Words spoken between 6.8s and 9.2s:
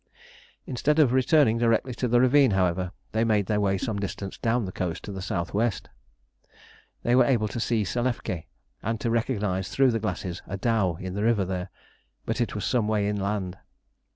They were able to see Selefké, and to